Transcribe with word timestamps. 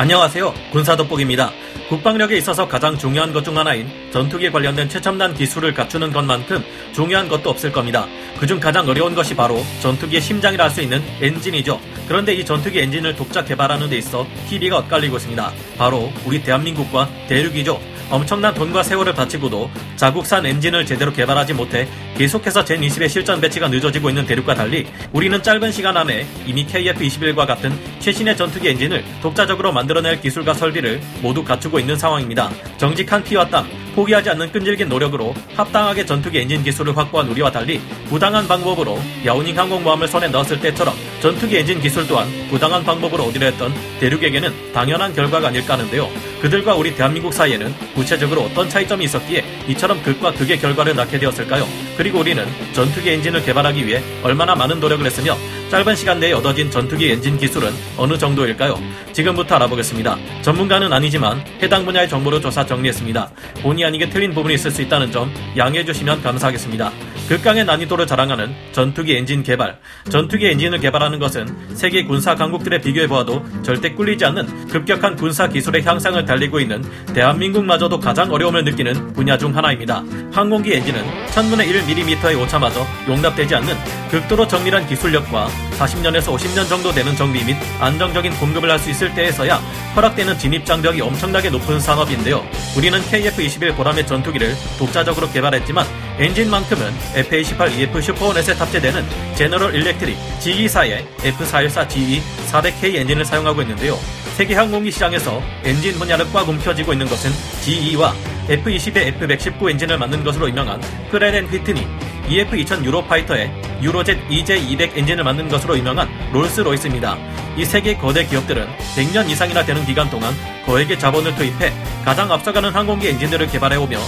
안녕하세요. 0.00 0.54
군사돋보기입니다. 0.72 1.50
국방력에 1.90 2.34
있어서 2.38 2.66
가장 2.66 2.96
중요한 2.96 3.34
것 3.34 3.42
중 3.42 3.58
하나인 3.58 3.86
전투기에 4.14 4.50
관련된 4.50 4.88
최첨단 4.88 5.34
기술을 5.34 5.74
갖추는 5.74 6.10
것만큼 6.10 6.64
중요한 6.94 7.28
것도 7.28 7.50
없을 7.50 7.70
겁니다. 7.70 8.06
그중 8.38 8.60
가장 8.60 8.88
어려운 8.88 9.14
것이 9.14 9.36
바로 9.36 9.62
전투기의 9.82 10.22
심장이라 10.22 10.64
할 10.64 10.70
수 10.70 10.80
있는 10.80 11.02
엔진이죠. 11.20 11.78
그런데 12.08 12.32
이 12.32 12.46
전투기 12.46 12.78
엔진을 12.80 13.14
독자 13.14 13.44
개발하는 13.44 13.90
데 13.90 13.98
있어 13.98 14.26
희비가 14.46 14.78
엇갈리고 14.78 15.18
있습니다. 15.18 15.52
바로 15.76 16.10
우리 16.24 16.42
대한민국과 16.42 17.06
대륙이죠. 17.28 17.78
엄청난 18.10 18.52
돈과 18.52 18.82
세월을 18.82 19.14
바치고도 19.14 19.70
자국산 19.96 20.44
엔진을 20.44 20.84
제대로 20.84 21.12
개발하지 21.12 21.54
못해 21.54 21.88
계속해서 22.16 22.64
젠20의 22.64 23.08
실전 23.08 23.40
배치가 23.40 23.68
늦어지고 23.68 24.08
있는 24.08 24.26
대륙과 24.26 24.54
달리 24.54 24.86
우리는 25.12 25.40
짧은 25.40 25.70
시간 25.70 25.96
안에 25.96 26.26
이미 26.44 26.66
KF-21과 26.66 27.46
같은 27.46 27.72
최신의 28.00 28.36
전투기 28.36 28.68
엔진을 28.68 29.04
독자적으로 29.22 29.72
만들어낼 29.72 30.20
기술과 30.20 30.54
설비를 30.54 31.00
모두 31.22 31.44
갖추고 31.44 31.78
있는 31.78 31.96
상황입니다. 31.96 32.50
정직한 32.78 33.22
피와 33.22 33.48
땀, 33.48 33.66
포기하지 33.94 34.30
않는 34.30 34.52
끈질긴 34.52 34.88
노력으로 34.88 35.34
합당하게 35.56 36.06
전투기 36.06 36.38
엔진 36.38 36.62
기술을 36.62 36.96
확보한 36.96 37.28
우리와 37.28 37.50
달리 37.50 37.80
부당한 38.08 38.46
방법으로 38.46 38.98
야오닝 39.24 39.58
항공모함을 39.58 40.08
손에 40.08 40.28
넣었을 40.28 40.60
때처럼 40.60 40.94
전투기 41.20 41.56
엔진 41.56 41.80
기술 41.80 42.06
또한 42.06 42.28
부당한 42.48 42.84
방법으로 42.84 43.24
얻으려 43.24 43.46
했던 43.46 43.72
대륙에게는 44.00 44.72
당연한 44.72 45.14
결과가 45.14 45.48
아닐까 45.48 45.74
하는데요. 45.74 46.08
그들과 46.40 46.74
우리 46.74 46.94
대한민국 46.94 47.32
사이에는 47.32 47.74
구체적으로 47.94 48.42
어떤 48.42 48.68
차이점이 48.68 49.04
있었기에 49.04 49.44
이처럼 49.68 50.02
극과 50.02 50.32
극의 50.32 50.58
결과를 50.58 50.96
낳게 50.96 51.18
되었을까요? 51.18 51.66
그리고 51.96 52.20
우리는 52.20 52.46
전투기 52.72 53.10
엔진을 53.10 53.44
개발하기 53.44 53.86
위해 53.86 54.02
얼마나 54.22 54.54
많은 54.54 54.80
노력을 54.80 55.04
했으며 55.04 55.36
짧은 55.70 55.94
시간 55.94 56.18
내에 56.18 56.32
얻어진 56.32 56.68
전투기 56.68 57.10
엔진 57.10 57.38
기술은 57.38 57.70
어느 57.96 58.18
정도일까요? 58.18 58.76
지금부터 59.12 59.54
알아보겠습니다. 59.54 60.18
전문가는 60.42 60.92
아니지만 60.92 61.44
해당 61.62 61.84
분야의 61.84 62.08
정보를 62.08 62.40
조사 62.40 62.66
정리했습니다. 62.66 63.30
본의 63.62 63.84
아니게 63.84 64.10
틀린 64.10 64.34
부분이 64.34 64.54
있을 64.54 64.72
수 64.72 64.82
있다는 64.82 65.12
점 65.12 65.32
양해해 65.56 65.84
주시면 65.84 66.22
감사하겠습니다. 66.22 66.90
극강의 67.30 67.64
난이도를 67.64 68.08
자랑하는 68.08 68.52
전투기 68.72 69.14
엔진 69.14 69.44
개발. 69.44 69.78
전투기 70.08 70.48
엔진을 70.48 70.80
개발하는 70.80 71.20
것은 71.20 71.46
세계 71.76 72.02
군사 72.02 72.34
강국들에 72.34 72.80
비교해 72.80 73.06
보아도 73.06 73.44
절대 73.62 73.92
꿀리지 73.92 74.24
않는 74.24 74.66
급격한 74.66 75.14
군사 75.14 75.46
기술의 75.46 75.84
향상을 75.84 76.24
달리고 76.24 76.58
있는 76.58 76.82
대한민국마저도 77.14 78.00
가장 78.00 78.32
어려움을 78.32 78.64
느끼는 78.64 79.12
분야 79.12 79.38
중 79.38 79.56
하나입니다. 79.56 80.02
항공기 80.32 80.72
엔진은 80.72 81.04
1000분의 81.26 81.72
1mm의 81.72 82.42
오차마저 82.42 82.84
용납되지 83.06 83.54
않는 83.54 83.76
극도로 84.10 84.48
정밀한 84.48 84.88
기술력과 84.88 85.69
40년에서 85.80 86.36
50년 86.36 86.68
정도 86.68 86.92
되는 86.92 87.16
정비 87.16 87.42
및 87.44 87.56
안정적인 87.80 88.32
공급을 88.38 88.70
할 88.70 88.80
수 88.80 88.88
있을 88.88 89.14
때에서야 89.14 89.56
허락되는 89.94 90.38
진입 90.38 90.64
장벽이 90.64 91.02
엄청나게 91.02 91.50
높은 91.50 91.78
산업인데요. 91.78 92.42
우리는 92.78 92.98
KF-21 92.98 93.76
보람의 93.76 94.06
전투기를 94.06 94.54
독자적으로 94.78 95.30
개발했지만 95.30 95.84
엔진만큼은 96.18 96.90
F-A18EF 97.14 98.00
슈퍼호넷에 98.00 98.54
탑재되는 98.54 99.04
제너럴 99.34 99.74
일렉트릭 99.74 100.16
GE4의 100.40 101.04
F414GE 101.18 102.22
400K 102.50 102.94
엔진을 102.96 103.24
사용하고 103.26 103.60
있는데요. 103.60 103.98
세계 104.36 104.54
항공기 104.54 104.90
시장에서 104.90 105.42
엔진 105.64 105.98
분야를 105.98 106.26
꽉 106.32 106.48
움켜쥐고 106.48 106.94
있는 106.94 107.06
것은 107.06 107.30
GE와 107.62 108.14
F-22의 108.48 108.96
F-119 108.96 109.70
엔진을 109.70 109.98
만든 109.98 110.24
것으로 110.24 110.48
유명한 110.48 110.80
프랫 111.10 111.35
앤 111.35 111.46
휘트니, 111.48 111.86
EF-2000 112.28 112.82
유로파이터의 112.82 113.69
유로젯 113.82 114.18
EJ200 114.28 114.96
엔진을 114.96 115.24
만든 115.24 115.48
것으로 115.48 115.76
유명한 115.76 116.08
롤스로이스입니다. 116.32 117.16
이세개 117.56 117.96
거대 117.96 118.24
기업들은 118.26 118.66
100년 118.96 119.28
이상이나 119.28 119.64
되는 119.64 119.84
기간 119.84 120.08
동안 120.10 120.34
거액의 120.66 120.98
자본을 120.98 121.34
투입해 121.34 121.72
가장 122.04 122.30
앞서가는 122.30 122.70
항공기 122.70 123.08
엔진들을 123.08 123.48
개발해오며 123.48 123.98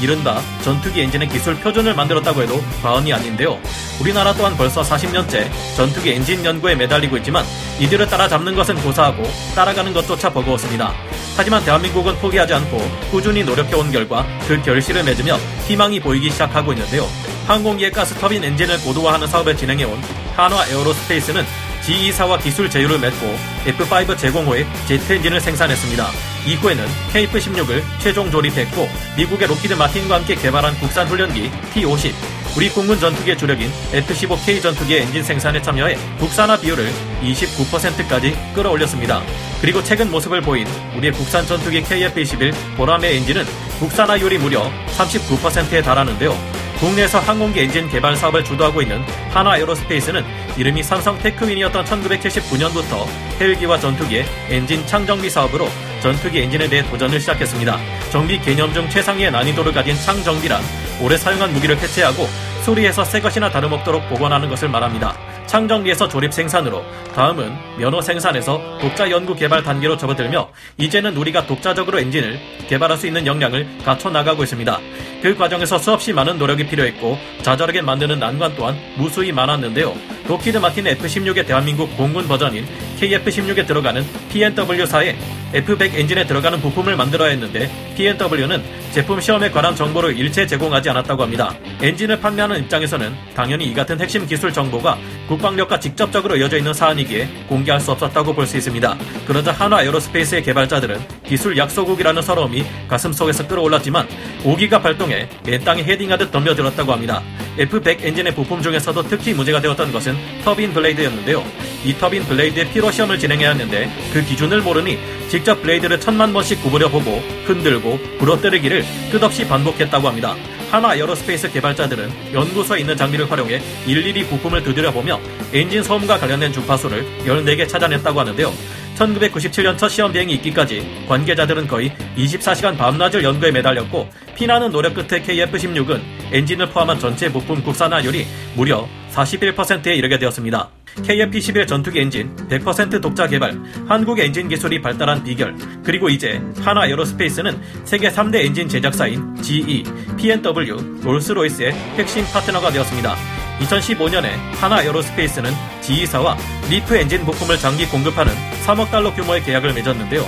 이른바 0.00 0.40
전투기 0.62 1.00
엔진의 1.02 1.28
기술 1.28 1.56
표준을 1.56 1.94
만들었다고 1.94 2.42
해도 2.42 2.60
과언이 2.82 3.12
아닌데요. 3.12 3.58
우리나라 4.00 4.32
또한 4.32 4.56
벌써 4.56 4.82
40년째 4.82 5.48
전투기 5.76 6.12
엔진 6.12 6.44
연구에 6.44 6.74
매달리고 6.76 7.16
있지만 7.18 7.44
이들을 7.80 8.06
따라잡는 8.06 8.54
것은 8.54 8.76
고사하고 8.76 9.24
따라가는 9.54 9.92
것조차 9.92 10.32
버거웠습니다. 10.32 10.92
하지만 11.38 11.64
대한민국은 11.64 12.16
포기하지 12.16 12.52
않고 12.52 12.78
꾸준히 13.12 13.44
노력해온 13.44 13.92
결과 13.92 14.26
그 14.48 14.60
결실을 14.60 15.04
맺으며 15.04 15.36
희망이 15.68 16.00
보이기 16.00 16.30
시작하고 16.30 16.72
있는데요. 16.72 17.06
항공기의 17.46 17.92
가스터빈 17.92 18.42
엔진을 18.42 18.80
고도화하는 18.80 19.28
사업을 19.28 19.56
진행해온 19.56 20.02
한화 20.34 20.66
에어로스페이스는 20.66 21.44
G2사와 21.82 22.42
기술 22.42 22.68
제휴를 22.68 22.98
맺고 22.98 23.38
F5 23.66 24.18
제공 24.18 24.46
후에 24.48 24.66
제트 24.88 25.12
엔진을 25.12 25.40
생산했습니다. 25.40 26.08
이후에는 26.44 26.84
KF-16을 27.12 27.82
최종 28.00 28.32
조립했고 28.32 28.88
미국의 29.16 29.46
록히드 29.46 29.74
마틴과 29.74 30.16
함께 30.16 30.34
개발한 30.34 30.74
국산 30.80 31.06
훈련기 31.06 31.52
T-50, 31.72 32.12
우리 32.56 32.68
공군 32.70 32.98
전투기의 32.98 33.38
주력인 33.38 33.70
F-15K 33.92 34.60
전투기의 34.60 35.02
엔진 35.02 35.22
생산에 35.22 35.62
참여해 35.62 35.96
국산화 36.18 36.58
비율을 36.58 36.90
29%까지 37.22 38.36
끌어올렸습니다. 38.54 39.22
그리고 39.60 39.82
최근 39.82 40.10
모습을 40.10 40.40
보인 40.40 40.66
우리의 40.96 41.12
국산 41.12 41.46
전투기 41.46 41.82
KF-21 41.82 42.76
보라매의 42.76 43.16
엔진은 43.18 43.44
국산화율이 43.78 44.38
무려 44.38 44.70
39%에 44.96 45.82
달하는데요. 45.82 46.36
국내에서 46.80 47.18
항공기 47.18 47.60
엔진 47.60 47.88
개발 47.88 48.16
사업을 48.16 48.44
주도하고 48.44 48.82
있는 48.82 49.02
한화 49.30 49.58
에어로스페이스는 49.58 50.24
이름이 50.56 50.82
삼성 50.82 51.18
테크윈이었던 51.18 51.84
1979년부터 51.84 53.06
헬기와 53.40 53.78
전투기의 53.78 54.24
엔진 54.48 54.86
창정비 54.86 55.28
사업으로 55.28 55.68
전투기 56.00 56.40
엔진에 56.40 56.68
대해 56.68 56.82
도전을 56.82 57.20
시작했습니다. 57.20 57.78
정비 58.10 58.38
개념 58.40 58.72
중 58.72 58.88
최상위의 58.88 59.30
난이도를 59.30 59.72
가진 59.72 59.94
창정비란 59.96 60.62
오래 61.02 61.16
사용한 61.16 61.52
무기를 61.52 61.76
해체하고 61.76 62.28
수리해서 62.62 63.04
새 63.04 63.20
것이나 63.20 63.50
다름없도록 63.50 64.08
복원하는 64.08 64.48
것을 64.48 64.68
말합니다. 64.68 65.16
창정비에서 65.48 66.08
조립 66.08 66.32
생산으로 66.32 66.84
다음은 67.14 67.78
면허 67.78 68.00
생산에서 68.02 68.78
독자 68.80 69.10
연구 69.10 69.34
개발 69.34 69.62
단계로 69.62 69.96
접어들며 69.96 70.50
이제는 70.76 71.16
우리가 71.16 71.46
독자적으로 71.46 71.98
엔진을 71.98 72.38
개발할 72.68 72.98
수 72.98 73.06
있는 73.06 73.26
역량을 73.26 73.66
갖춰 73.84 74.10
나가고 74.10 74.42
있습니다. 74.42 74.78
그 75.22 75.34
과정에서 75.34 75.78
수없이 75.78 76.12
많은 76.12 76.38
노력이 76.38 76.66
필요했고 76.68 77.18
좌절하게 77.42 77.82
만드는 77.82 78.20
난관 78.20 78.54
또한 78.56 78.78
무수히 78.96 79.32
많았는데요. 79.32 79.96
록히드 80.28 80.58
마틴 80.58 80.86
F-16의 80.86 81.46
대한민국 81.46 81.96
공군 81.96 82.28
버전인 82.28 82.66
KF-16에 83.00 83.66
들어가는 83.66 84.04
P&W사의 84.28 85.16
F100 85.54 85.94
엔진에 85.94 86.26
들어가는 86.26 86.60
부품을 86.60 86.94
만들어야 86.94 87.30
했는데 87.30 87.70
P&W는 87.96 88.62
제품 88.92 89.20
시험에 89.20 89.50
관한 89.50 89.76
정보를 89.76 90.16
일체 90.16 90.46
제공하지 90.46 90.90
않았다고 90.90 91.22
합니다. 91.22 91.54
엔진을 91.80 92.20
판매하는 92.20 92.58
입장에서는 92.60 93.14
당연히 93.34 93.66
이 93.66 93.74
같은 93.74 94.00
핵심 94.00 94.26
기술 94.26 94.52
정보가 94.52 94.98
국방력과 95.28 95.78
직접적으로 95.78 96.36
이어져 96.36 96.56
있는 96.56 96.72
사안이기에 96.74 97.28
공개할 97.48 97.80
수 97.80 97.92
없었다고 97.92 98.34
볼 98.34 98.48
수 98.48 98.56
있습니다. 98.56 98.96
그러자 99.26 99.52
한화 99.52 99.82
에어로스페이스의 99.82 100.42
개발자들은 100.42 100.98
기술 101.26 101.56
약소국이라는 101.58 102.22
서러움이 102.22 102.64
가슴속에서 102.88 103.46
끓어올랐지만 103.46 104.08
오기가 104.42 104.80
발동해 104.80 105.28
맨 105.44 105.62
땅에 105.62 105.82
헤딩하듯 105.82 106.32
덤벼들었다고 106.32 106.90
합니다. 106.92 107.22
F100 107.58 108.04
엔진의 108.04 108.34
부품 108.34 108.62
중에서도 108.62 109.02
특히 109.02 109.34
문제가 109.34 109.60
되었던 109.60 109.92
것은 109.92 110.16
터빈 110.44 110.72
블레이드였는데요. 110.72 111.44
이 111.84 111.92
터빈 111.94 112.24
블레이드의 112.24 112.70
피로 112.70 112.90
시험을 112.90 113.18
진행해야 113.18 113.50
하는데 113.50 113.90
그 114.14 114.24
기준을 114.24 114.62
모르니 114.62 114.98
직접 115.28 115.60
블레이드를 115.60 116.00
천만 116.00 116.32
번씩 116.32 116.62
구부려 116.62 116.88
보고 116.88 117.18
흔들고 117.44 117.98
부러뜨리기를 118.18 118.84
끝없이 119.10 119.46
반복했다고 119.46 120.08
합니다. 120.08 120.34
한화 120.70 120.94
에어로스페이스 120.94 121.50
개발자들은 121.52 122.32
연구소에 122.32 122.80
있는 122.80 122.96
장비를 122.96 123.30
활용해 123.30 123.60
일일이 123.86 124.26
부품을 124.26 124.62
두드려보며 124.62 125.18
엔진 125.52 125.82
소음과 125.82 126.18
관련된 126.18 126.52
주파수를 126.52 127.04
14개 127.24 127.68
찾아냈다고 127.68 128.20
하는데요. 128.20 128.52
1997년 128.96 129.78
첫 129.78 129.88
시험 129.88 130.12
비행이 130.12 130.34
있기까지 130.34 131.04
관계자들은 131.08 131.68
거의 131.68 131.92
24시간 132.16 132.76
밤낮을 132.76 133.22
연구에 133.22 133.50
매달렸고 133.52 134.08
피나는 134.34 134.72
노력 134.72 134.94
끝에 134.94 135.22
KF-16은 135.22 136.00
엔진을 136.32 136.70
포함한 136.70 136.98
전체 136.98 137.30
부품 137.30 137.62
국산화율이 137.62 138.26
무려 138.56 138.86
41%에 139.12 139.94
이르게 139.94 140.18
되었습니다. 140.18 140.77
KF-21 140.96 141.66
전투기 141.66 142.00
엔진 142.00 142.34
100% 142.48 143.00
독자 143.00 143.26
개발, 143.26 143.58
한국 143.86 144.18
엔진 144.18 144.48
기술이 144.48 144.80
발달한 144.82 145.22
비결, 145.22 145.54
그리고 145.84 146.08
이제 146.08 146.40
한화 146.60 146.86
에어로스페이스는 146.86 147.60
세계 147.84 148.10
3대 148.10 148.44
엔진 148.44 148.68
제작사인 148.68 149.34
GE, 149.42 149.84
P&W, 150.16 151.00
롤스로이스의 151.02 151.72
핵심 151.72 152.24
파트너가 152.32 152.70
되었습니다. 152.70 153.16
2015년에 153.60 154.30
한화 154.60 154.82
에어로스페이스는 154.82 155.50
GE사와 155.80 156.36
리프 156.70 156.96
엔진 156.96 157.24
부품을 157.24 157.58
장기 157.58 157.86
공급하는 157.86 158.32
3억 158.66 158.90
달러 158.90 159.12
규모의 159.14 159.42
계약을 159.42 159.74
맺었는데요. 159.74 160.24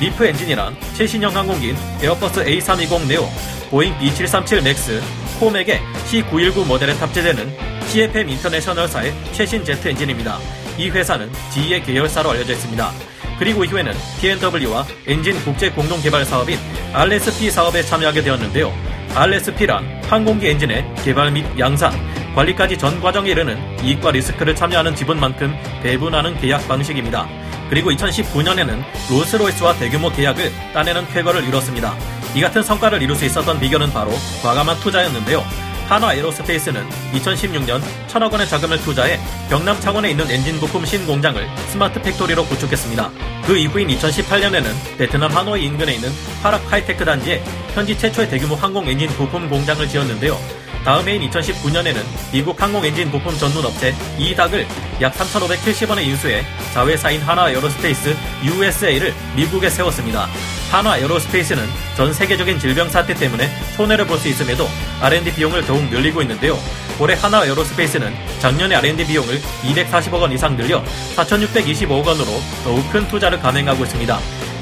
리프 0.00 0.24
엔진이란 0.26 0.76
최신형 0.94 1.34
항공기인 1.34 1.76
에어버스 2.02 2.44
A320 2.44 3.06
네오, 3.06 3.28
보잉 3.70 3.96
B737 3.98 4.64
맥스, 4.64 5.00
코맥의 5.38 5.80
C919 6.06 6.66
모델에 6.66 6.94
탑재되는 6.94 7.71
CFM 7.92 8.26
인터내셔널사의 8.30 9.12
최신 9.32 9.62
제트 9.62 9.86
엔진입니다. 9.86 10.38
이 10.78 10.88
회사는 10.88 11.30
GE의 11.52 11.82
계열사로 11.82 12.30
알려져 12.30 12.54
있습니다. 12.54 12.90
그리고 13.38 13.64
이후에는 13.64 13.92
P&W와 14.18 14.86
엔진 15.06 15.38
국제 15.44 15.68
공동 15.68 16.00
개발 16.00 16.24
사업인 16.24 16.58
RSP 16.94 17.50
사업에 17.50 17.82
참여하게 17.82 18.22
되었는데요. 18.22 18.72
RSP란 19.14 20.02
항공기 20.04 20.48
엔진의 20.48 20.90
개발 21.04 21.32
및 21.32 21.44
양산, 21.58 21.92
관리까지 22.34 22.78
전 22.78 22.98
과정에 22.98 23.28
이르는 23.28 23.84
이익과 23.84 24.12
리스크를 24.12 24.56
참여하는 24.56 24.94
지분만큼 24.94 25.54
배분하는 25.82 26.40
계약 26.40 26.66
방식입니다. 26.66 27.28
그리고 27.68 27.90
2019년에는 27.90 28.82
롤스로이스와 29.10 29.74
대규모 29.74 30.08
계약을 30.10 30.50
따내는 30.72 31.08
쾌거를 31.08 31.44
이뤘습니다. 31.44 31.94
이 32.34 32.40
같은 32.40 32.62
성과를 32.62 33.02
이룰 33.02 33.14
수 33.16 33.26
있었던 33.26 33.60
비결은 33.60 33.92
바로 33.92 34.12
과감한 34.42 34.80
투자였는데요. 34.80 35.71
한화 35.88 36.14
에어로스페이스는 36.14 36.88
2016년 37.12 37.80
천억 38.06 38.32
원의 38.32 38.48
자금을 38.48 38.78
투자해 38.78 39.18
경남 39.48 39.78
창원에 39.80 40.10
있는 40.10 40.30
엔진 40.30 40.58
부품 40.58 40.84
신공장을 40.84 41.48
smart 41.68 42.00
factory로 42.00 42.44
구축했습니다. 42.46 43.10
그 43.46 43.56
이후인 43.56 43.88
2018년에는 43.88 44.98
베트남 44.98 45.30
하노이 45.30 45.64
인근에 45.64 45.94
있는 45.94 46.10
호아락 46.42 46.70
하이테크 46.70 47.04
단지에 47.04 47.42
현지 47.74 47.96
최초의 47.96 48.28
대규모 48.28 48.54
항공 48.54 48.86
엔진 48.88 49.08
부품 49.10 49.48
공장을 49.48 49.86
지었는데요. 49.88 50.38
다음 50.84 51.08
해인 51.08 51.28
2019년에는 51.30 51.96
미국 52.32 52.60
항공 52.60 52.84
엔진 52.84 53.10
부품 53.10 53.36
전문 53.38 53.64
업체 53.64 53.94
이닥을 54.18 54.66
약 55.00 55.14
3,570원에 55.14 56.02
인수해 56.04 56.44
자회사인 56.74 57.20
한화 57.22 57.50
에어로스페이스 57.50 58.16
USA를 58.44 59.14
미국에 59.36 59.70
세웠습니다. 59.70 60.28
한화 60.72 60.96
에어로스페이스는 60.96 61.62
전 61.98 62.14
세계적인 62.14 62.58
질병 62.58 62.88
사태 62.88 63.12
때문에 63.12 63.46
손해를 63.76 64.06
볼 64.06 64.18
수 64.18 64.28
있음에도 64.28 64.66
R&D 65.02 65.34
비용을 65.34 65.66
더욱 65.66 65.84
늘리고 65.90 66.22
있는데요. 66.22 66.58
올해 66.98 67.14
한화 67.14 67.44
에어로스페이스는 67.44 68.10
작년에 68.38 68.76
R&D 68.76 69.06
비용을 69.06 69.38
240억 69.64 70.14
원 70.14 70.32
이상 70.32 70.56
늘려 70.56 70.82
4,625억 71.14 72.06
원으로 72.06 72.26
더욱 72.64 72.90
큰 72.90 73.06
투자를 73.06 73.38
감행하고 73.40 73.84
있습니다. 73.84 74.18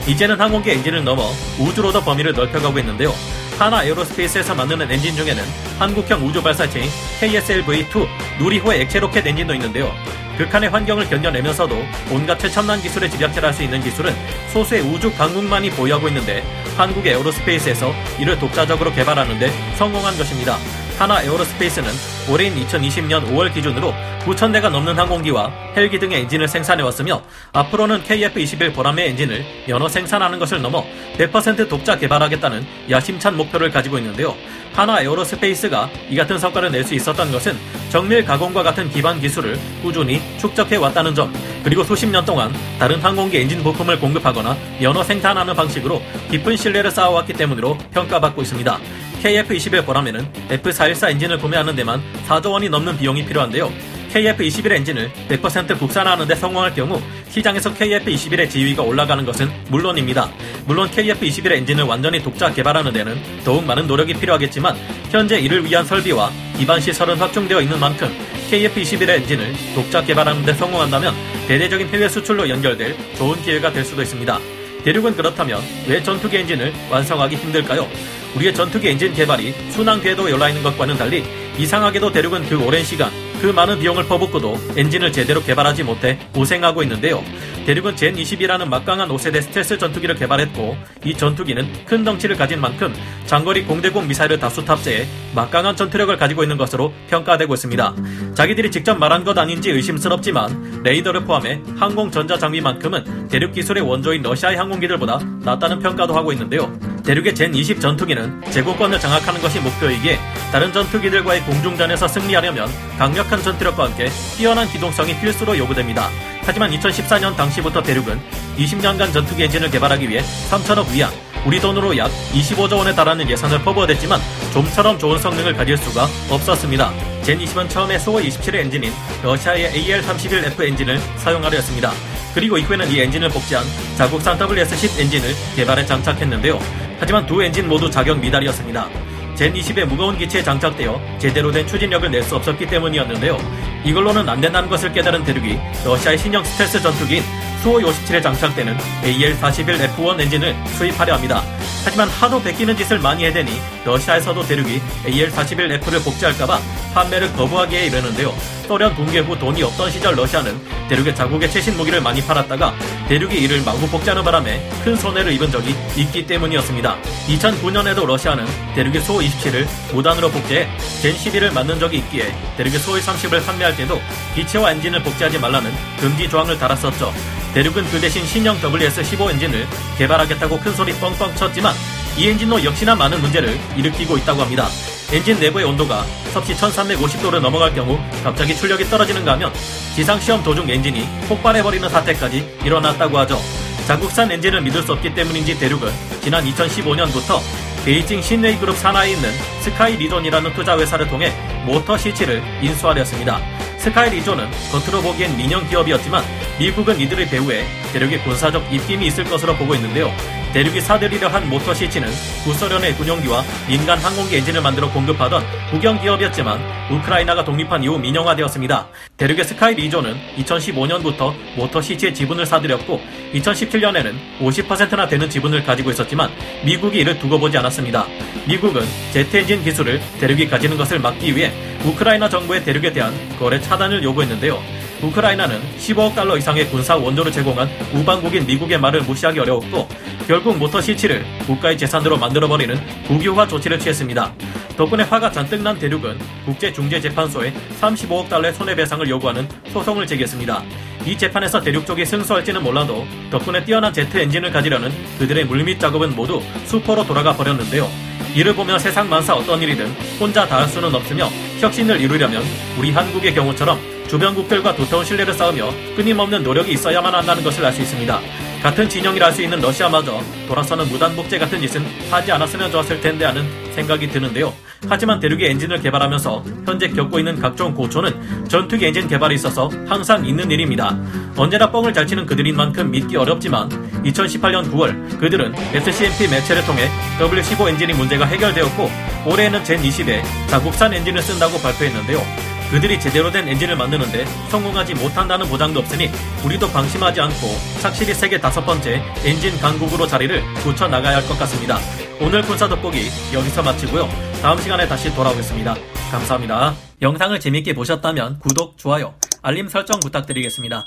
이제는 0.09 0.41
항공기 0.41 0.71
엔진을 0.73 1.05
넘어 1.05 1.31
우주로도 1.61 2.01
범위를 2.01 2.33
넓혀가고 2.33 2.77
있는데요. 2.81 3.15
한화 3.57 3.85
에어로스페이스에서 3.85 4.57
만드는 4.57 4.91
엔진 4.91 5.15
중에는 5.15 5.45
한국형 5.79 6.27
우주 6.27 6.43
발사체인 6.43 6.91
KSLV-2 7.21 8.09
누리호의 8.41 8.81
액체 8.81 8.99
로켓 8.99 9.25
엔진도 9.25 9.55
있는데요. 9.55 9.95
극한의 10.41 10.71
환경을 10.71 11.07
견뎌내면서도 11.11 11.77
온갖 12.11 12.39
최첨단 12.39 12.81
기술의 12.81 13.11
집약체를 13.11 13.49
할수 13.49 13.63
있는 13.63 13.79
기술은 13.83 14.15
소수의 14.55 14.81
우주 14.81 15.15
강국만이 15.15 15.69
보유하고 15.69 16.09
있는데 16.09 16.43
한화 16.79 17.13
에어로스페이스에서 17.13 17.93
이를 18.19 18.39
독자적으로 18.39 18.91
개발하는데 18.91 19.51
성공한 19.77 20.17
것입니다. 20.17 20.57
한화 21.01 21.23
에어로스페이스는 21.23 21.91
올해인 22.31 22.55
2020년 22.57 23.27
5월 23.31 23.55
기준으로 23.55 23.95
9,000대가 24.27 24.69
넘는 24.69 24.99
항공기와 24.99 25.51
헬기 25.75 25.99
등의 25.99 26.21
엔진을 26.21 26.47
생산해 26.47 26.83
왔으며 26.83 27.23
앞으로는 27.55 28.03
KF-21 28.03 28.75
보라매의 28.75 29.09
엔진을 29.09 29.43
면허 29.71 29.89
생산하는 29.89 30.39
것을 30.39 30.61
넘어 30.61 30.85
100% 31.17 31.71
독자 31.71 31.97
개발하겠다는 31.99 32.67
야심찬 32.91 33.35
목표를 33.35 33.71
가지고 33.71 33.97
있는데요. 33.97 34.37
한화 34.75 35.01
에어로스페이스가 35.01 35.89
이 36.11 36.17
같은 36.17 36.39
성과를 36.39 36.71
낼 36.71 36.85
수 36.85 36.95
있었던 36.95 37.33
것은 37.33 37.57
정밀 37.89 38.23
가공과 38.27 38.63
같은 38.63 38.91
기반 38.91 39.19
기술을 39.21 39.59
꾸준히 39.83 40.21
축적해 40.39 40.77
왔다는 40.77 41.15
점, 41.15 41.33
그리고 41.65 41.83
수십 41.83 42.07
년 42.07 42.25
동안 42.27 42.53
다른 42.79 43.01
항공기 43.01 43.39
엔진 43.39 43.63
부품을 43.63 43.99
공급하거나 43.99 44.57
면허 44.83 45.03
생산하는 45.03 45.55
방식으로 45.55 46.03
깊은 46.31 46.57
신뢰를 46.57 46.91
쌓아왔기 46.91 47.33
때문으로 47.33 47.79
평가받고 47.93 48.43
있습니다. 48.43 48.79
KF-21 49.23 49.85
보라매에는 49.85 50.27
F414 50.49 51.11
엔진을 51.11 51.39
구매하는 51.39 51.77
데만 51.77 52.03
4조 52.27 52.53
원이 52.53 52.69
넘는 52.69 52.97
비용이 52.99 53.25
필요한데요. 53.27 53.71
KF-21 54.13 54.73
엔진을 54.73 55.11
100% 55.29 55.79
국산화하는 55.79 56.27
데 56.27 56.35
성공할 56.35 56.75
경우 56.75 57.01
시장에서 57.29 57.73
KF-21의 57.75 58.51
지위가 58.51 58.83
올라가는 58.83 59.25
것은 59.25 59.49
물론입니다. 59.69 60.29
물론 60.67 60.91
KF-21 60.91 61.53
엔진을 61.53 61.85
완전히 61.85 62.21
독자 62.21 62.53
개발하는 62.53 62.93
데는 62.93 63.17
더욱 63.45 63.65
많은 63.65 63.87
노력이 63.87 64.15
필요하겠지만 64.15 64.77
현재 65.11 65.39
이를 65.39 65.65
위한 65.65 65.85
설비와 65.85 66.31
기반 66.59 66.81
시설은 66.81 67.17
확충되어 67.19 67.61
있는 67.61 67.79
만큼 67.79 68.09
KF-21의 68.51 69.11
엔진을 69.11 69.55
독자 69.75 70.03
개발하는 70.03 70.45
데 70.45 70.55
성공한다면 70.55 71.15
대대적인 71.47 71.89
해외 71.89 72.09
수출로 72.09 72.49
연결될 72.49 72.97
좋은 73.17 73.41
기회가 73.43 73.73
될 73.73 73.85
수도 73.85 74.03
있습니다. 74.03 74.39
대륙은 74.85 75.15
그렇다면 75.15 75.61
왜 75.87 76.03
전투기 76.03 76.39
엔진을 76.39 76.73
완성하기 76.91 77.37
힘들까요? 77.37 77.87
우리의 78.37 78.55
전투기 78.55 78.89
엔진 78.89 79.13
개발이 79.13 79.53
순항 79.71 80.01
궤도 80.01 80.31
열라 80.31 80.49
있는 80.49 80.63
것과는 80.63 80.97
달리 80.97 81.25
이상하게도 81.59 82.13
대륙은 82.13 82.49
그 82.49 82.65
오랜 82.65 82.85
시간 82.85 83.11
그 83.41 83.47
많은 83.47 83.79
비용을 83.79 84.07
퍼붓고도 84.07 84.59
엔진을 84.77 85.13
제대로 85.13 85.43
개발하지 85.43 85.83
못해 85.83 86.19
고생하고 86.35 86.83
있는데요. 86.83 87.25
대륙은 87.65 87.97
젠20이라는 87.97 88.69
막강한 88.69 89.09
5세대 89.09 89.41
스텔스 89.43 89.79
전투기를 89.79 90.15
개발했고 90.15 90.77
이 91.05 91.15
전투기는 91.15 91.87
큰 91.87 92.05
덩치를 92.05 92.37
가진 92.37 92.61
만큼 92.61 92.95
장거리 93.27 93.65
공대공 93.65 94.09
미사일을 94.09 94.39
다수 94.39 94.65
탑재해 94.65 95.07
막강한 95.35 95.75
전투력을 95.77 96.15
가지고 96.17 96.43
있는 96.43 96.59
것으로 96.59 96.93
평가되고 97.09 97.55
있습니다. 97.55 97.95
자기들이 98.35 98.71
직접 98.71 98.99
말한 98.99 99.25
것 99.25 99.37
아닌지 99.39 99.71
의심스럽지만 99.71 100.83
레이더를 100.83 101.25
포함해 101.25 101.61
항공 101.77 102.11
전자 102.11 102.37
장비만큼은 102.37 103.29
대륙 103.29 103.53
기술의 103.53 103.83
원조인 103.83 104.23
러시아의 104.23 104.57
항공기들보다 104.57 105.19
낫다는 105.43 105.79
평가도 105.79 106.15
하고 106.15 106.33
있는데요. 106.33 106.71
대륙의 107.03 107.35
젠20 107.35 107.81
전투기는 107.81 108.43
제국권을 108.51 108.99
장악하는 109.01 109.41
것이 109.41 109.61
목표이기에 109.61 110.19
다른 110.53 110.73
전투기들과의 110.73 111.43
공중전에서 111.43 112.09
승리하려면 112.09 112.69
강력한 112.99 113.43
전투력과 113.43 113.85
함께 113.85 114.09
뛰어난 114.37 114.69
기동성이 114.69 115.19
필수로 115.21 115.57
요구됩니다. 115.59 116.09
하지만 116.43 116.71
2014년 116.71 117.37
당시부터 117.37 117.83
대륙은 117.83 118.21
20년간 118.59 119.13
전투기 119.13 119.45
엔진을 119.45 119.71
개발하기 119.71 120.09
위해 120.09 120.23
3천억 120.51 120.91
위안, 120.91 121.11
우리 121.47 121.59
돈으로 121.59 121.97
약 121.97 122.11
25조 122.33 122.79
원에 122.79 122.95
달하는 122.95 123.29
예산을 123.29 123.63
퍼부어댔지만 123.63 124.21
좀처럼 124.53 124.99
좋은 124.99 125.19
성능을 125.19 125.55
가질 125.55 125.77
수가 125.79 126.07
없었습니다. 126.29 126.93
젠20은 127.23 127.69
처음에 127.69 127.99
수호이 127.99 128.19
27의 128.19 128.57
엔진인 128.57 128.93
러시아의 129.23 129.71
AL31F 129.73 130.61
엔진을 130.63 130.99
사용하려 131.17 131.57
했습니다. 131.57 131.93
그리고 132.35 132.59
이후에는 132.59 132.91
이 132.91 133.01
엔진을 133.01 133.29
복제한 133.31 133.65
자국산 133.97 134.39
WS10 134.39 135.01
엔진을 135.01 135.35
개발해 135.57 135.87
장착했는데요. 135.87 136.90
하지만 137.01 137.27
두 137.27 137.43
엔진 137.43 137.67
모두 137.67 137.91
자격 137.91 138.19
미달이었습니다. 138.21 138.89
젠20의 139.35 139.87
무거운 139.87 140.19
기체에 140.19 140.43
장착되어 140.43 141.01
제대로 141.19 141.51
된 141.51 141.67
추진력을 141.67 142.11
낼 142.11 142.23
수 142.23 142.37
없었기 142.37 142.67
때문이었는데요. 142.67 143.39
이걸로는 143.85 144.29
안 144.29 144.39
된다는 144.41 144.69
것을 144.69 144.93
깨달은 144.93 145.25
대륙이 145.25 145.59
러시아의 145.85 146.19
신형 146.19 146.45
스텔스 146.45 146.83
전투기인 146.83 147.23
수호 147.63 147.79
57에 147.79 148.23
장착되는 148.23 148.77
AL-41F1 149.05 150.21
엔진을 150.21 150.55
수입하려 150.77 151.15
합니다. 151.15 151.43
하지만 151.85 152.09
하도 152.09 152.43
베끼는 152.43 152.77
짓을 152.77 152.99
많이 152.99 153.25
해대니 153.25 153.51
러시아에서도 153.85 154.43
대륙이 154.47 154.81
AL-41F를 155.07 156.05
복제할까봐 156.05 156.61
판매를 156.95 157.33
거부하기에 157.33 157.87
이르는데요. 157.87 158.35
소련 158.67 158.95
붕괴 158.95 159.21
후 159.21 159.37
돈이 159.37 159.63
없던 159.65 159.91
시절 159.91 160.15
러시아는 160.15 160.61
대륙에 160.89 161.13
자국의 161.15 161.51
최신 161.51 161.77
무기를 161.77 162.01
많이 162.01 162.25
팔았다가 162.25 162.75
대륙이 163.09 163.37
이를 163.39 163.63
마구 163.65 163.89
복제하는 163.89 164.23
바람에 164.23 164.69
큰 164.85 164.95
손해를 164.95 165.33
입은 165.33 165.51
적이 165.51 165.75
있기 165.97 166.27
때문이었습니다. 166.27 166.97
2009년에도 167.29 168.07
러시아는 168.07 168.47
대륙의 168.75 169.01
수 169.01 169.15
27을 169.19 169.67
무단으로 169.93 170.31
복제해 170.31 170.69
젠 171.03 171.15
11을 171.15 171.53
만든 171.53 171.81
적이 171.81 171.99
있기에 171.99 172.33
대륙의 172.57 172.79
수호이 172.79 173.01
30을 173.01 173.45
판매할 173.45 173.77
때도 173.77 174.01
기체와 174.35 174.73
엔진을 174.73 175.03
복제하지 175.03 175.39
말라는 175.39 175.73
금지 175.99 176.29
조항을 176.29 176.59
달았었죠. 176.59 177.40
대륙은 177.55 177.85
그 177.91 178.01
대신 178.01 178.25
신형 178.25 178.61
WS-15 178.61 179.31
엔진을 179.33 179.67
개발하겠다고 179.99 180.61
큰소리 180.61 180.93
뻥뻥 180.95 181.35
쳤지만 181.35 181.75
이 182.17 182.29
엔진도 182.29 182.63
역시나 182.63 182.95
많은 182.95 183.21
문제를 183.21 183.59
일으키고 183.77 184.17
있다고 184.19 184.43
합니다. 184.43 184.69
엔진 185.13 185.41
내부의 185.41 185.65
온도가 185.65 186.05
섭씨 186.33 186.55
1350도를 186.55 187.41
넘어갈 187.41 187.75
경우 187.75 187.99
갑자기 188.23 188.57
출력이 188.57 188.85
떨어지는가 188.85 189.33
하면 189.33 189.53
지상시험 189.97 190.43
도중 190.45 190.71
엔진이 190.71 191.09
폭발해버리는 191.29 191.89
사태까지 191.89 192.59
일어났다고 192.65 193.19
하죠. 193.19 193.41
자국산 193.87 194.31
엔진을 194.31 194.61
믿을 194.61 194.83
수 194.83 194.93
없기 194.93 195.13
때문인지 195.15 195.59
대륙은 195.59 195.91
지난 196.21 196.45
2015년부터 196.45 197.41
베이징 197.85 198.23
신웨이 198.23 198.59
그룹 198.59 198.77
산하에 198.77 199.13
있는 199.13 199.31
스카이 199.63 199.97
리존이라는 199.97 200.53
투자 200.53 200.79
회사를 200.79 201.09
통해 201.09 201.33
모터 201.65 201.99
시치를 201.99 202.43
인수하려 202.63 202.95
했습니다. 202.95 203.41
스카이 203.81 204.11
리존은 204.11 204.47
겉으로 204.71 205.01
보기엔 205.01 205.35
민영 205.39 205.67
기업이었지만 205.67 206.23
미국은 206.59 207.01
이들의 207.01 207.27
배후에 207.31 207.65
대륙의 207.93 208.23
군사적 208.23 208.73
입김이 208.73 209.07
있을 209.07 209.25
것으로 209.25 209.57
보고 209.57 209.75
있는데요. 209.75 210.11
대륙이 210.53 210.81
사들이려 210.81 211.29
한 211.29 211.49
모터 211.49 211.73
시치는 211.73 212.09
구소련의 212.45 212.95
군용기와 212.95 213.45
민간 213.69 213.99
항공기 213.99 214.37
엔진을 214.37 214.61
만들어 214.61 214.91
공급하던 214.91 215.45
국영 215.71 216.01
기업이었지만 216.01 216.61
우크라이나가 216.91 217.45
독립한 217.45 217.85
이후 217.85 217.97
민영화되었습니다. 217.99 218.89
대륙의 219.17 219.45
스카이 219.45 219.75
리존은 219.75 220.17
2015년부터 220.39 221.35
모터 221.57 221.81
시치의 221.81 222.15
지분을 222.15 222.47
사들였고 222.47 223.01
2017년에는 223.35 224.41
50%나 224.41 225.07
되는 225.07 225.31
지분을 225.31 225.63
가지고 225.63 225.91
있었지만 225.91 226.31
미국이 226.65 226.99
이를 226.99 227.19
두고 227.19 227.39
보지 227.39 227.57
않았습니다. 227.59 228.07
미국은 228.49 228.83
제트 229.13 229.37
엔진 229.37 229.63
기술을 229.63 230.01
대륙이 230.19 230.49
가지는 230.49 230.77
것을 230.77 230.99
막기 230.99 231.37
위해 231.37 231.53
우크라이나 231.85 232.29
정부의 232.29 232.65
대륙에 232.65 232.93
대한 232.93 233.15
거래 233.39 233.61
차단을 233.61 234.03
요구했는데요. 234.03 234.90
우크라이나는 235.03 235.61
15억 235.79 236.15
달러 236.15 236.37
이상의 236.37 236.69
군사 236.69 236.97
원조를 236.97 237.33
제공한 237.33 237.69
우방국인 237.95 238.47
미국의 238.47 238.79
말을 238.79 239.03
무시하기 239.03 239.39
어려웠고 239.41 239.89
결국 240.27 240.59
모터 240.59 240.81
시치를 240.81 241.25
국가의 241.47 241.77
재산으로 241.79 242.17
만들어버리는 242.19 242.79
국유화 243.07 243.49
조치를 243.49 243.79
취했습니다. 243.79 244.33
덕분에 244.77 245.03
화가 245.05 245.31
잔뜩 245.33 245.63
난 245.63 245.79
대륙은 245.79 246.19
국제중재재판소에 246.47 247.53
35억 247.81 248.29
달러의 248.29 248.55
손해배상을 248.55 249.09
요구하는 249.09 249.49
소송을 249.73 250.07
제기했습니다. 250.07 250.63
이 251.07 251.17
재판에서 251.19 251.61
대륙 251.61 251.85
쪽이 251.87 252.05
승소할지는 252.05 252.63
몰라도 252.63 253.05
덕분에 253.31 253.65
뛰어난 253.65 253.93
제트 253.93 254.17
엔진을 254.19 254.51
가지려는 254.51 254.91
그들의 255.19 255.45
물밑 255.47 255.81
작업은 255.81 256.15
모두 256.15 256.43
수포로 256.67 257.05
돌아가 257.07 257.33
버렸는데요. 257.35 257.89
이를 258.35 258.55
보며 258.55 258.79
세상 258.79 259.09
만사 259.09 259.35
어떤 259.35 259.61
일이든 259.61 259.87
혼자 260.21 260.47
다 260.47 260.61
할 260.61 260.69
수는 260.69 260.95
없으며 260.95 261.27
혁신을 261.61 262.01
이루려면 262.01 262.43
우리 262.79 262.91
한국의 262.93 263.35
경우처럼 263.35 263.79
주변국들과 264.11 264.75
두터운 264.75 265.05
신뢰를 265.05 265.33
쌓으며 265.33 265.71
끊임없는 265.95 266.43
노력이 266.43 266.73
있어야만 266.73 267.15
한다는 267.15 267.45
것을 267.45 267.65
알 267.65 267.73
수 267.73 267.81
있습니다. 267.83 268.21
같은 268.61 268.89
진영이라 268.89 269.27
할 269.27 269.33
수 269.33 269.41
있는 269.43 269.61
러시아마저 269.61 270.21
돌아서는 270.49 270.89
무단복제 270.89 271.39
같은 271.39 271.61
짓은 271.61 271.87
하지 272.11 272.33
않았으면 272.33 272.73
좋았을 272.73 273.01
텐데 273.01 273.25
하는 273.25 273.47
생각이 273.73 274.09
드는데요. 274.09 274.53
하지만 274.89 275.21
대륙의 275.21 275.51
엔진을 275.51 275.81
개발하면서 275.81 276.43
현재 276.67 276.89
겪고 276.89 277.21
있는 277.21 277.39
각종 277.39 277.73
고초는 277.73 278.49
전투기 278.49 278.87
엔진 278.87 279.07
개발에 279.07 279.37
있어서 279.37 279.71
항상 279.87 280.27
있는 280.27 280.51
일입니다. 280.51 280.99
언제나 281.37 281.71
뻥을 281.71 281.93
잘 281.93 282.05
치는 282.07 282.27
그들인 282.27 282.57
만큼 282.57 282.91
믿기 282.91 283.17
어렵지만 283.17 283.69
2018년 284.03 284.73
9월 284.73 285.21
그들은 285.21 285.55
SCMP 285.73 286.27
매체를 286.29 286.65
통해 286.67 286.89
W15 287.21 287.69
엔진이 287.69 287.93
문제가 287.93 288.25
해결되었고 288.25 288.91
올해에는 289.27 289.63
젠 289.63 289.81
20에 289.81 290.23
자국산 290.49 290.93
엔진을 290.95 291.23
쓴다고 291.23 291.59
발표했는데요. 291.61 292.50
그들이 292.71 293.01
제대로 293.01 293.31
된 293.31 293.49
엔진을 293.49 293.77
만드는데 293.77 294.25
성공하지 294.51 294.95
못한다는 294.95 295.49
보장도 295.49 295.81
없으니 295.81 296.09
우리도 296.45 296.69
방심하지 296.71 297.21
않고 297.21 297.47
착실히 297.81 298.15
세계 298.15 298.39
다섯 298.41 298.65
번째 298.65 299.03
엔진 299.25 299.59
강국으로 299.59 300.07
자리를 300.07 300.43
굳혀 300.63 300.87
나가야 300.87 301.17
할 301.17 301.27
것 301.27 301.39
같습니다. 301.41 301.79
오늘 302.21 302.43
군사 302.43 302.69
돋보기 302.69 303.09
여기서 303.33 303.63
마치고요. 303.63 304.09
다음 304.43 304.59
시간에 304.61 304.87
다시 304.87 305.13
돌아오겠습니다. 305.15 305.75
감사합니다. 306.11 306.75
영상을 307.03 307.39
재밌게 307.41 307.73
보셨다면 307.75 308.39
구독, 308.41 308.77
좋아요, 308.79 309.15
알림 309.43 309.69
설정 309.69 309.99
부탁드리겠습니다. 310.01 310.87